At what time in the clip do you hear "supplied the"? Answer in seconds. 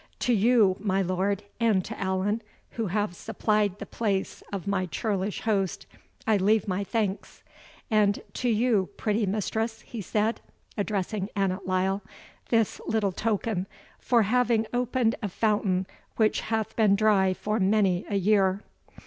3.15-3.85